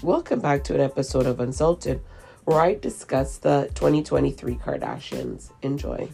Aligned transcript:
Welcome 0.00 0.38
back 0.38 0.62
to 0.64 0.76
an 0.76 0.80
episode 0.80 1.26
of 1.26 1.40
Unsalted, 1.40 2.00
where 2.44 2.60
I 2.60 2.74
discuss 2.74 3.38
the 3.38 3.68
2023 3.74 4.54
Kardashians. 4.54 5.50
Enjoy. 5.62 6.08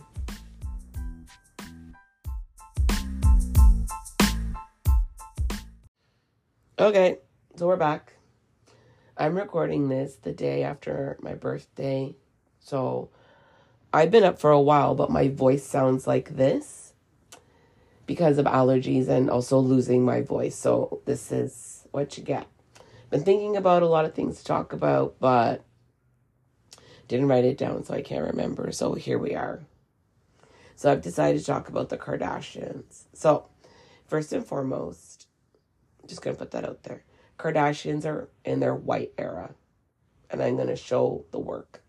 Okay, 6.79 7.19
so 7.57 7.67
we're 7.67 7.77
back. 7.77 8.15
I'm 9.19 9.37
recording 9.37 9.91
this 9.91 10.15
the 10.15 10.33
day 10.33 10.63
after 10.63 11.19
my 11.21 11.35
birthday. 11.35 12.15
So 12.61 13.11
I've 13.93 14.11
been 14.11 14.25
up 14.25 14.39
for 14.39 14.51
a 14.51 14.61
while, 14.61 14.95
but 14.95 15.11
my 15.11 15.29
voice 15.29 15.63
sounds 15.63 16.07
like 16.07 16.37
this 16.37 16.95
because 18.07 18.39
of 18.39 18.47
allergies 18.47 19.09
and 19.09 19.29
also 19.29 19.59
losing 19.59 20.07
my 20.07 20.23
voice. 20.23 20.57
So 20.57 21.03
this 21.05 21.31
is 21.31 21.87
what 21.91 22.17
you 22.17 22.25
get. 22.25 22.47
Been 23.11 23.23
thinking 23.23 23.57
about 23.57 23.83
a 23.83 23.89
lot 23.89 24.05
of 24.05 24.15
things 24.15 24.39
to 24.39 24.45
talk 24.45 24.73
about, 24.73 25.17
but 25.21 25.65
didn't 27.09 27.29
write 27.29 27.45
it 27.45 27.59
down, 27.59 27.85
so 27.85 27.95
I 27.95 28.03
can't 28.03 28.27
remember. 28.27 28.73
So 28.73 28.95
here 28.95 29.19
we 29.19 29.35
are. 29.35 29.63
So 30.77 30.91
I've 30.91 31.03
decided 31.03 31.39
to 31.39 31.47
talk 31.47 31.69
about 31.69 31.89
the 31.89 31.99
Kardashians. 31.99 33.05
So, 33.13 33.47
first 34.07 34.33
and 34.33 34.45
foremost, 34.45 35.29
just 36.07 36.23
gonna 36.23 36.37
put 36.37 36.51
that 36.53 36.65
out 36.65 36.83
there. 36.83 37.05
Kardashians 37.39 38.05
are 38.05 38.31
in 38.45 38.61
their 38.61 38.75
white 38.75 39.13
era, 39.17 39.55
and 40.31 40.43
I'm 40.43 40.57
gonna 40.57 40.77
show 40.77 41.27
the 41.31 41.39
work. 41.39 41.83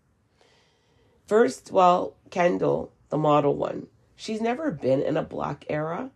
First, 1.26 1.72
well, 1.72 2.16
Kendall, 2.30 2.92
the 3.08 3.18
model 3.18 3.56
one, 3.56 3.88
she's 4.14 4.40
never 4.40 4.70
been 4.70 5.02
in 5.02 5.16
a 5.16 5.22
black 5.22 5.64
era. 5.68 6.10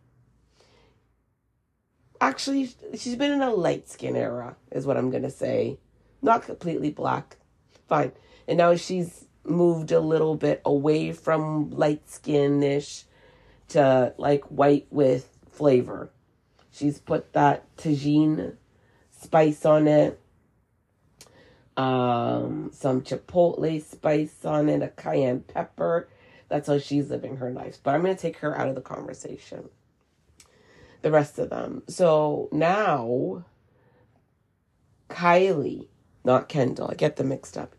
Actually, 2.21 2.71
she's 2.97 3.17
been 3.17 3.33
in 3.33 3.43
a 3.43 3.51
light 3.53 3.89
skin 3.89 4.15
era, 4.15 4.57
is 4.71 4.87
what 4.87 4.97
I'm 4.97 5.11
gonna 5.11 5.31
say. 5.31 5.79
Not 6.23 6.43
completely 6.43 6.91
black. 6.91 7.37
Fine. 7.89 8.13
And 8.47 8.59
now 8.59 8.75
she's 8.77 9.27
moved 9.45 9.91
a 9.91 10.01
little 10.01 10.37
bit 10.37 10.61
away 10.65 11.13
from 11.13 11.71
light 11.71 12.09
skinish 12.09 13.05
to 13.69 14.15
like 14.19 14.45
white 14.45 14.87
with 14.91 15.29
flavor. 15.51 16.11
She's 16.71 16.99
put 16.99 17.33
that 17.33 17.75
tagine 17.77 18.57
spice 19.11 19.65
on 19.65 19.89
it, 19.89 20.21
um, 21.77 22.71
some 22.73 23.03
chipotle 23.03 23.83
spice 23.83 24.45
on 24.45 24.69
it, 24.69 24.83
a 24.83 24.89
cayenne 24.89 25.41
pepper. 25.41 26.09
That's 26.49 26.69
how 26.69 26.79
she's 26.79 27.11
living 27.11 27.37
her 27.37 27.51
life. 27.51 27.79
But 27.83 27.95
I'm 27.95 28.03
going 28.03 28.15
to 28.15 28.21
take 28.21 28.39
her 28.39 28.57
out 28.59 28.69
of 28.69 28.75
the 28.75 28.81
conversation. 28.81 29.69
The 31.03 31.11
rest 31.11 31.39
of 31.39 31.51
them. 31.51 31.83
So 31.89 32.49
now, 32.53 33.45
Kylie, 35.09 35.89
not 36.25 36.49
Kendall, 36.49 36.91
I 36.91 36.95
get 36.95 37.17
them 37.17 37.29
mixed 37.29 37.57
up. 37.57 37.75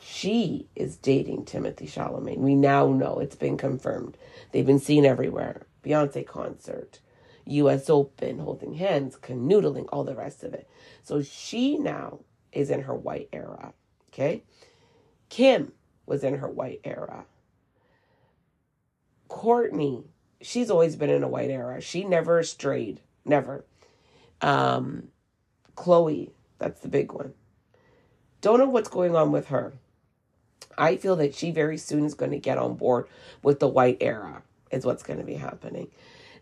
She 0.00 0.68
is 0.74 0.96
dating 0.96 1.44
Timothée 1.44 1.88
Chalamet. 1.88 2.38
We 2.38 2.54
now 2.54 2.88
know 2.88 3.18
it's 3.18 3.36
been 3.36 3.56
confirmed. 3.56 4.16
They've 4.52 4.66
been 4.66 4.78
seen 4.78 5.04
everywhere. 5.04 5.66
Beyonce 5.84 6.26
concert, 6.26 7.00
US 7.46 7.88
Open, 7.88 8.38
holding 8.40 8.74
hands, 8.74 9.16
canoodling, 9.16 9.88
all 9.92 10.04
the 10.04 10.14
rest 10.14 10.42
of 10.44 10.54
it. 10.54 10.68
So 11.02 11.22
she 11.22 11.78
now 11.78 12.20
is 12.52 12.70
in 12.70 12.82
her 12.82 12.94
white 12.94 13.28
era. 13.32 13.72
Okay? 14.12 14.42
Kim 15.28 15.72
was 16.06 16.24
in 16.24 16.38
her 16.38 16.48
white 16.48 16.80
era. 16.84 17.26
Kourtney, 19.28 20.04
she's 20.40 20.70
always 20.70 20.96
been 20.96 21.10
in 21.10 21.22
a 21.22 21.28
white 21.28 21.50
era. 21.50 21.80
She 21.80 22.04
never 22.04 22.42
strayed. 22.42 23.00
Never. 23.24 23.64
Um, 24.40 25.08
Khloe, 25.76 26.30
that's 26.58 26.80
the 26.80 26.88
big 26.88 27.12
one. 27.12 27.34
Don't 28.40 28.58
know 28.58 28.68
what's 28.68 28.88
going 28.88 29.16
on 29.16 29.32
with 29.32 29.48
her. 29.48 29.74
I 30.76 30.96
feel 30.96 31.16
that 31.16 31.34
she 31.34 31.50
very 31.50 31.76
soon 31.76 32.04
is 32.04 32.14
going 32.14 32.30
to 32.30 32.38
get 32.38 32.58
on 32.58 32.74
board 32.74 33.08
with 33.42 33.58
the 33.58 33.66
white 33.66 33.98
era, 34.00 34.42
is 34.70 34.86
what's 34.86 35.02
going 35.02 35.18
to 35.18 35.24
be 35.24 35.34
happening. 35.34 35.88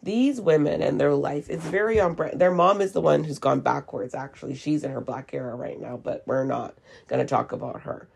These 0.02 0.40
women 0.40 0.82
and 0.82 1.00
their 1.00 1.14
life, 1.14 1.48
it's 1.48 1.64
very 1.64 1.98
on 1.98 2.14
brand. 2.14 2.38
Their 2.38 2.52
mom 2.52 2.82
is 2.82 2.92
the 2.92 3.00
one 3.00 3.24
who's 3.24 3.38
gone 3.38 3.60
backwards, 3.60 4.14
actually. 4.14 4.54
She's 4.54 4.84
in 4.84 4.90
her 4.90 5.00
black 5.00 5.32
era 5.32 5.54
right 5.54 5.80
now, 5.80 5.96
but 5.96 6.22
we're 6.26 6.44
not 6.44 6.74
going 7.08 7.20
to 7.20 7.28
talk 7.28 7.52
about 7.52 7.80
her. 7.82 8.08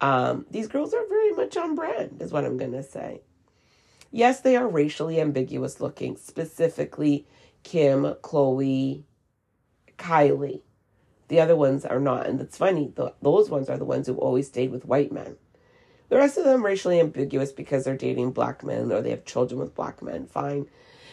Um, 0.00 0.46
these 0.50 0.68
girls 0.68 0.94
are 0.94 1.06
very 1.06 1.32
much 1.32 1.56
on 1.56 1.74
brand, 1.74 2.16
is 2.20 2.32
what 2.32 2.44
I'm 2.44 2.56
going 2.56 2.72
to 2.72 2.82
say. 2.82 3.20
Yes, 4.10 4.40
they 4.40 4.56
are 4.56 4.66
racially 4.66 5.20
ambiguous 5.20 5.80
looking, 5.80 6.16
specifically 6.16 7.26
Kim, 7.62 8.04
Khloe, 8.22 9.02
Kylie. 9.98 10.62
The 11.28 11.40
other 11.40 11.56
ones 11.56 11.84
are 11.84 12.00
not. 12.00 12.26
And 12.26 12.40
it's 12.40 12.56
funny, 12.56 12.92
the, 12.94 13.14
those 13.20 13.50
ones 13.50 13.68
are 13.68 13.76
the 13.76 13.84
ones 13.84 14.06
who 14.06 14.14
always 14.14 14.46
stayed 14.46 14.70
with 14.70 14.86
white 14.86 15.12
men. 15.12 15.36
The 16.08 16.16
rest 16.16 16.38
of 16.38 16.44
them 16.44 16.64
racially 16.64 17.00
ambiguous 17.00 17.52
because 17.52 17.84
they're 17.84 17.96
dating 17.96 18.32
black 18.32 18.64
men 18.64 18.90
or 18.90 19.02
they 19.02 19.10
have 19.10 19.26
children 19.26 19.60
with 19.60 19.74
black 19.74 20.02
men. 20.02 20.26
Fine. 20.26 20.66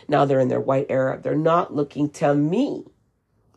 Now 0.07 0.23
they're 0.23 0.39
in 0.39 0.47
their 0.47 0.61
white 0.61 0.87
era. 0.89 1.19
They're 1.21 1.35
not 1.35 1.75
looking 1.75 2.09
to 2.11 2.33
me 2.33 2.85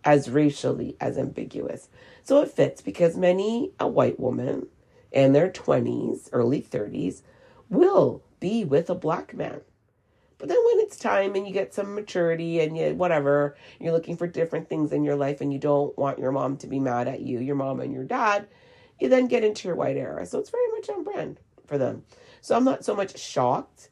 as 0.05 0.31
racially 0.31 0.97
as 1.01 1.17
ambiguous. 1.17 1.89
So 2.25 2.41
it 2.41 2.51
fits 2.51 2.81
because 2.81 3.17
many 3.17 3.73
a 3.79 3.87
white 3.87 4.19
woman 4.19 4.67
in 5.13 5.33
their 5.33 5.51
20s, 5.51 6.29
early 6.33 6.61
30s 6.61 7.23
will 7.69 8.23
be 8.41 8.65
with 8.65 8.91
a 8.91 8.95
black 8.95 9.35
man. 9.35 9.61
But 10.39 10.49
then 10.49 10.59
when 10.65 10.79
it's 10.81 10.97
time 10.97 11.35
and 11.35 11.47
you 11.47 11.53
get 11.53 11.75
some 11.75 11.95
maturity 11.95 12.61
and 12.61 12.77
you 12.77 12.95
whatever, 12.95 13.57
you're 13.81 13.93
looking 13.93 14.17
for 14.17 14.29
different 14.29 14.69
things 14.69 14.93
in 14.93 15.03
your 15.03 15.17
life 15.17 15.41
and 15.41 15.53
you 15.53 15.59
don't 15.59 15.97
want 15.99 16.21
your 16.21 16.31
mom 16.31 16.57
to 16.59 16.69
be 16.69 16.79
mad 16.79 17.09
at 17.09 17.21
you, 17.21 17.41
your 17.41 17.57
mom 17.57 17.81
and 17.81 17.93
your 17.93 18.05
dad, 18.05 18.47
you 19.01 19.09
then 19.09 19.27
get 19.27 19.45
into 19.45 19.67
your 19.67 19.77
white 19.77 19.97
era. 19.97 20.25
So 20.27 20.39
it's 20.39 20.51
very 20.51 20.71
much 20.73 20.89
on 20.89 21.03
brand 21.03 21.41
for 21.67 21.77
them. 21.77 22.05
So 22.41 22.57
I'm 22.57 22.65
not 22.65 22.85
so 22.85 22.95
much 22.95 23.19
shocked. 23.19 23.89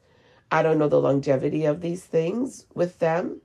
I 0.49 0.63
don't 0.63 0.79
know 0.79 0.87
the 0.87 1.01
longevity 1.01 1.65
of 1.65 1.81
these 1.81 2.05
things 2.05 2.65
with 2.73 2.99
them. 2.99 3.41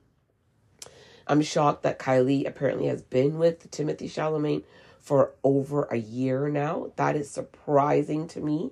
I'm 1.27 1.41
shocked 1.41 1.83
that 1.83 1.99
Kylie 1.99 2.47
apparently 2.47 2.87
has 2.87 3.01
been 3.01 3.37
with 3.37 3.69
Timothée 3.71 4.09
Chalamet 4.09 4.63
for 4.99 5.33
over 5.43 5.83
a 5.83 5.97
year 5.97 6.49
now. 6.49 6.91
That 6.95 7.17
is 7.17 7.29
surprising 7.29 8.27
to 8.29 8.39
me 8.39 8.71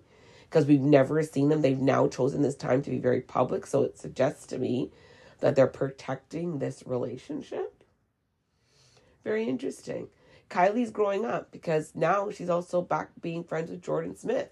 because 0.52 0.66
we've 0.66 0.82
never 0.82 1.24
seen 1.24 1.48
them. 1.48 1.62
They've 1.62 1.80
now 1.80 2.10
chosen 2.10 2.42
this 2.42 2.58
time 2.58 2.82
to 2.82 2.90
be 2.90 2.98
very 3.00 3.22
public. 3.22 3.66
So 3.66 3.84
it 3.84 3.98
suggests 3.98 4.46
to 4.48 4.60
me 4.60 4.92
that 5.40 5.56
they're 5.56 5.66
protecting 5.66 6.60
this 6.60 6.84
relationship. 6.86 7.86
Very 9.24 9.46
interesting. 9.46 10.10
Kylie's 10.50 10.92
growing 10.92 11.24
up 11.24 11.54
because 11.54 11.94
now 11.96 12.30
she's 12.32 12.50
also 12.50 12.82
back 12.82 13.12
being 13.22 13.46
friends 13.46 13.72
with 13.72 13.82
Jordan 13.82 14.18
Smith. 14.18 14.50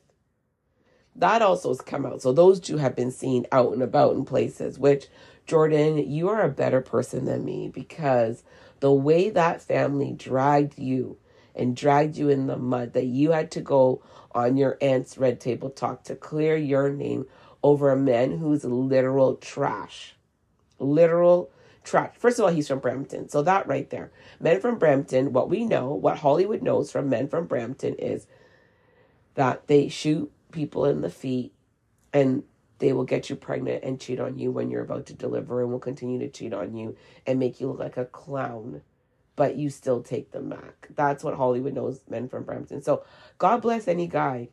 That 1.17 1.41
also 1.41 1.67
has 1.67 1.81
come 1.81 2.05
out. 2.05 2.21
So 2.21 2.31
those 2.31 2.61
two 2.61 2.77
have 2.77 2.95
been 2.95 3.11
seen 3.11 3.45
out 3.51 3.73
and 3.73 3.83
about 3.83 4.15
in 4.15 4.23
places, 4.23 4.79
which, 4.79 5.07
Jordan, 5.45 5.97
you 6.09 6.29
are 6.29 6.43
a 6.43 6.49
better 6.49 6.79
person 6.79 7.25
than 7.25 7.43
me 7.43 7.67
because 7.67 8.43
the 8.79 8.93
way 8.93 9.29
that 9.31 9.61
family 9.61 10.13
dragged 10.13 10.79
you 10.79 11.17
and 11.55 11.75
dragged 11.75 12.17
you 12.17 12.29
in 12.29 12.47
the 12.47 12.57
mud, 12.57 12.93
that 12.93 13.05
you 13.05 13.31
had 13.31 13.51
to 13.51 13.61
go 13.61 14.01
on 14.31 14.57
your 14.57 14.77
aunt's 14.81 15.17
red 15.17 15.39
table 15.39 15.69
talk 15.69 16.03
to 16.03 16.15
clear 16.15 16.55
your 16.55 16.89
name 16.89 17.25
over 17.63 17.91
a 17.91 17.97
man 17.97 18.37
who's 18.37 18.63
literal 18.63 19.35
trash. 19.35 20.15
Literal 20.77 21.51
trash. 21.83 22.15
First 22.17 22.39
of 22.39 22.45
all, 22.45 22.51
he's 22.51 22.67
from 22.67 22.79
Brampton. 22.79 23.29
So 23.29 23.41
that 23.41 23.67
right 23.67 23.89
there. 23.89 24.11
Men 24.39 24.61
from 24.61 24.77
Brampton, 24.77 25.33
what 25.33 25.49
we 25.49 25.65
know, 25.65 25.93
what 25.93 26.19
Hollywood 26.19 26.61
knows 26.61 26.91
from 26.91 27.09
men 27.09 27.27
from 27.27 27.47
Brampton 27.47 27.95
is 27.95 28.27
that 29.35 29.67
they 29.67 29.89
shoot 29.89 30.31
people 30.51 30.85
in 30.85 31.01
the 31.01 31.09
feet 31.09 31.53
and 32.13 32.43
they 32.79 32.93
will 32.93 33.03
get 33.03 33.29
you 33.29 33.35
pregnant 33.35 33.83
and 33.83 33.99
cheat 33.99 34.19
on 34.19 34.37
you 34.37 34.51
when 34.51 34.71
you're 34.71 34.83
about 34.83 35.05
to 35.07 35.13
deliver 35.13 35.61
and 35.61 35.71
will 35.71 35.79
continue 35.79 36.19
to 36.19 36.29
cheat 36.29 36.53
on 36.53 36.75
you 36.75 36.95
and 37.27 37.39
make 37.39 37.59
you 37.59 37.67
look 37.67 37.79
like 37.79 37.97
a 37.97 38.05
clown 38.05 38.81
but 39.39 39.55
you 39.55 39.69
still 39.69 40.03
take 40.03 40.31
them 40.31 40.49
back 40.49 40.89
that's 40.95 41.23
what 41.23 41.35
hollywood 41.35 41.73
knows 41.73 42.01
men 42.09 42.27
from 42.27 42.43
brampton 42.43 42.81
so 42.81 43.05
god 43.37 43.61
bless 43.61 43.87
any 43.87 44.05
guy 44.05 44.49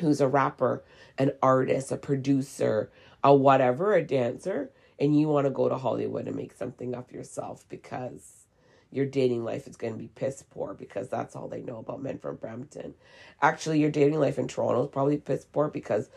who's 0.00 0.22
a 0.22 0.26
rapper 0.26 0.82
an 1.18 1.30
artist 1.42 1.92
a 1.92 1.98
producer 1.98 2.90
a 3.22 3.34
whatever 3.34 3.92
a 3.92 4.02
dancer 4.02 4.70
and 4.98 5.20
you 5.20 5.28
want 5.28 5.44
to 5.44 5.50
go 5.50 5.68
to 5.68 5.76
hollywood 5.76 6.26
and 6.26 6.34
make 6.34 6.54
something 6.54 6.94
of 6.94 7.12
yourself 7.12 7.66
because 7.68 8.46
your 8.90 9.04
dating 9.04 9.44
life 9.44 9.66
is 9.66 9.76
going 9.76 9.92
to 9.92 9.98
be 9.98 10.08
piss 10.08 10.42
poor 10.48 10.72
because 10.72 11.10
that's 11.10 11.36
all 11.36 11.46
they 11.46 11.60
know 11.60 11.76
about 11.76 12.02
men 12.02 12.18
from 12.18 12.36
Brampton. 12.36 12.94
Actually, 13.40 13.80
your 13.80 13.90
dating 13.90 14.18
life 14.18 14.38
in 14.38 14.48
Toronto 14.48 14.82
is 14.82 14.90
probably 14.90 15.16
piss 15.16 15.44
poor 15.44 15.68
because 15.68 16.10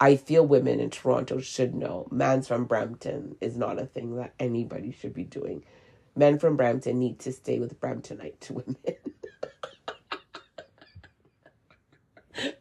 I 0.00 0.16
feel 0.16 0.46
women 0.46 0.78
in 0.78 0.90
Toronto 0.90 1.40
should 1.40 1.74
know 1.74 2.06
mans 2.10 2.46
from 2.46 2.66
Brampton 2.66 3.36
is 3.40 3.56
not 3.56 3.80
a 3.80 3.86
thing 3.86 4.16
that 4.16 4.34
anybody 4.38 4.92
should 4.92 5.12
be 5.12 5.24
doing. 5.24 5.64
Men 6.16 6.38
from 6.38 6.56
Brampton 6.56 6.98
need 6.98 7.18
to 7.20 7.32
stay 7.32 7.58
with 7.58 7.80
Bramptonite 7.80 8.50
women. 8.50 8.76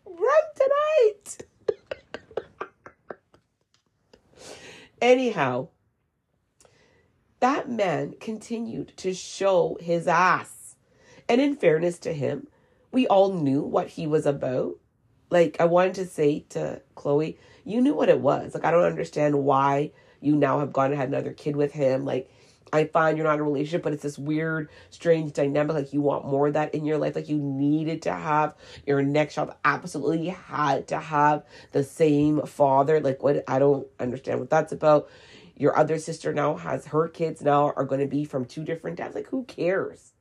Bramptonite! 0.06 1.42
Anyhow, 5.02 5.70
that 7.40 7.70
man 7.70 8.16
continued 8.20 8.94
to 8.98 9.14
show 9.14 9.78
his 9.80 10.08
ass 10.08 10.76
And 11.30 11.42
in 11.42 11.56
fairness 11.56 12.00
to 12.00 12.14
him, 12.14 12.48
we 12.92 13.08
all 13.08 13.34
knew 13.34 13.62
what 13.62 13.90
he 13.90 14.08
was 14.08 14.26
about. 14.26 14.76
Like, 15.30 15.58
I 15.60 15.66
wanted 15.66 15.96
to 15.96 16.06
say 16.06 16.46
to 16.50 16.82
Khloe, 16.96 17.38
you 17.66 17.82
knew 17.82 17.94
what 17.94 18.10
it 18.10 18.22
was. 18.22 18.54
Like, 18.54 18.64
I 18.64 18.72
don't 18.72 18.86
understand 18.86 19.44
why 19.44 19.92
you 20.22 20.36
now 20.36 20.60
have 20.60 20.72
gone 20.72 20.92
and 20.92 21.00
had 21.00 21.10
another 21.10 21.34
kid 21.34 21.56
with 21.56 21.74
him. 21.74 22.06
Like, 22.06 22.32
I 22.74 22.86
find 22.86 23.18
you're 23.18 23.26
not 23.26 23.36
in 23.36 23.40
a 23.40 23.44
relationship, 23.44 23.84
but 23.84 23.94
it's 23.94 24.04
this 24.04 24.18
weird, 24.18 24.70
strange 24.90 25.34
dynamic. 25.34 25.76
Like 25.76 25.94
you 25.94 26.02
want 26.02 26.26
more 26.26 26.48
of 26.48 26.54
that 26.54 26.74
in 26.76 26.86
your 26.86 26.98
life. 26.98 27.16
Like 27.16 27.30
you 27.30 27.38
needed 27.38 28.02
to 28.04 28.14
have 28.14 28.56
your 28.86 29.02
next 29.02 29.36
child 29.36 29.54
absolutely 29.64 30.28
had 30.28 30.88
to 30.90 31.00
have 31.00 31.44
the 31.72 31.84
same 31.84 32.46
father. 32.46 33.00
Like 33.00 33.24
what 33.24 33.44
I 33.48 33.60
don't 33.60 33.88
understand 34.00 34.40
what 34.40 34.50
that's 34.50 34.72
about. 34.72 35.10
Your 35.56 35.78
other 35.78 35.98
sister 35.98 36.34
now 36.34 36.56
has 36.56 36.86
her 36.88 37.08
kids 37.08 37.42
now 37.42 37.74
are 37.76 37.86
going 37.86 38.02
to 38.02 38.08
be 38.08 38.26
from 38.26 38.46
two 38.46 38.64
different 38.64 38.98
dads. 38.98 39.16
Like 39.16 39.28
who 39.28 39.44
cares? 39.46 40.14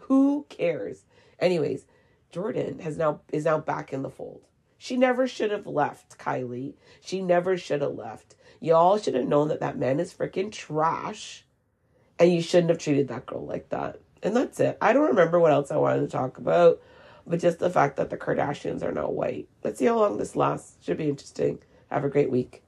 Who 0.00 0.46
cares? 0.48 1.04
Anyways, 1.38 1.86
Jordan 2.30 2.80
has 2.80 2.96
now 2.96 3.20
is 3.32 3.44
now 3.44 3.58
back 3.58 3.92
in 3.92 4.02
the 4.02 4.10
fold. 4.10 4.42
She 4.76 4.96
never 4.96 5.26
should 5.26 5.50
have 5.50 5.66
left 5.66 6.18
Kylie. 6.18 6.74
She 7.00 7.22
never 7.22 7.56
should 7.56 7.80
have 7.80 7.94
left. 7.94 8.34
Y'all 8.60 8.98
should 8.98 9.14
have 9.14 9.26
known 9.26 9.48
that 9.48 9.60
that 9.60 9.78
man 9.78 9.98
is 10.00 10.12
freaking 10.12 10.52
trash 10.52 11.44
and 12.18 12.32
you 12.32 12.42
shouldn't 12.42 12.70
have 12.70 12.78
treated 12.78 13.08
that 13.08 13.26
girl 13.26 13.44
like 13.46 13.68
that. 13.70 14.00
And 14.22 14.34
that's 14.34 14.58
it. 14.60 14.78
I 14.80 14.92
don't 14.92 15.08
remember 15.08 15.38
what 15.38 15.52
else 15.52 15.70
I 15.70 15.76
wanted 15.76 16.00
to 16.00 16.08
talk 16.08 16.38
about, 16.38 16.80
but 17.26 17.40
just 17.40 17.58
the 17.58 17.70
fact 17.70 17.96
that 17.96 18.10
the 18.10 18.16
Kardashians 18.16 18.82
are 18.82 18.92
now 18.92 19.08
white. 19.08 19.48
Let's 19.62 19.78
see 19.78 19.84
how 19.86 19.98
long 19.98 20.16
this 20.18 20.34
lasts. 20.34 20.76
Should 20.84 20.96
be 20.96 21.08
interesting. 21.08 21.58
Have 21.90 22.04
a 22.04 22.08
great 22.08 22.30
week. 22.30 22.63